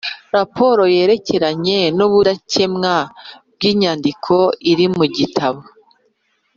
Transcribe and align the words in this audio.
Raporo 0.35 0.83
yerekeranye 0.95 1.79
n’ubudakemwa 1.97 2.93
bw’inyandiko 3.53 4.33
iri 4.71 4.85
mu 4.95 5.05
gitabo 5.17 5.61